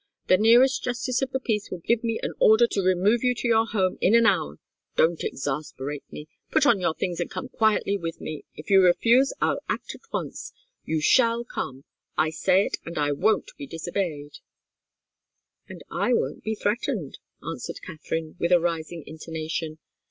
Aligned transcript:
The 0.29 0.37
nearest 0.39 0.83
Justice 0.83 1.21
of 1.21 1.29
the 1.29 1.39
Peace 1.39 1.69
will 1.69 1.77
give 1.85 2.03
me 2.03 2.19
an 2.23 2.33
order 2.39 2.65
to 2.65 2.81
remove 2.81 3.23
you 3.23 3.35
to 3.35 3.47
your 3.47 3.67
home 3.67 3.99
in 4.01 4.15
an 4.15 4.25
hour. 4.25 4.57
Don't 4.95 5.23
exasperate 5.23 6.03
me! 6.11 6.27
Put 6.49 6.65
on 6.65 6.79
your 6.79 6.95
things 6.95 7.19
and 7.19 7.29
come 7.29 7.49
quietly 7.49 7.99
with 7.99 8.19
me. 8.19 8.43
If 8.55 8.71
you 8.71 8.81
refuse, 8.81 9.31
I'll 9.41 9.61
act 9.69 9.93
at 9.93 10.11
once. 10.11 10.53
You 10.85 11.01
shall 11.01 11.43
come. 11.45 11.83
I 12.17 12.31
say 12.31 12.65
it, 12.65 12.77
and 12.83 12.97
I 12.97 13.11
won't 13.11 13.51
be 13.59 13.67
disobeyed." 13.67 14.39
"And 15.69 15.83
I 15.91 16.13
won't 16.13 16.43
be 16.43 16.55
threatened," 16.55 17.19
answered 17.47 17.79
Katharine, 17.83 18.35
with 18.39 18.51
a 18.51 18.59
rising 18.59 19.03
intonation. 19.05 19.77